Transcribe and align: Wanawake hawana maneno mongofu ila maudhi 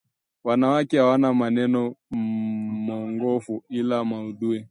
Wanawake 0.43 0.97
hawana 0.99 1.33
maneno 1.33 1.95
mongofu 2.11 3.63
ila 3.69 4.05
maudhi 4.05 4.59